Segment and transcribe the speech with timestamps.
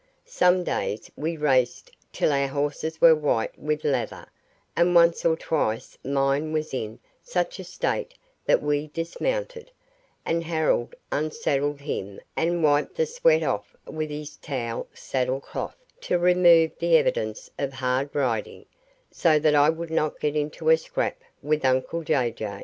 [0.25, 4.25] Some days we raced till our horses were white with lather;
[4.75, 8.15] and once or twice mine was in such a state
[8.47, 9.69] that we dismounted,
[10.25, 16.17] and Harold unsaddled him and wiped the sweat off with his towel saddle cloth, to
[16.17, 18.65] remove the evidence of hard riding,
[19.11, 22.59] so that I would not get into a scrape with uncle Jay Jay.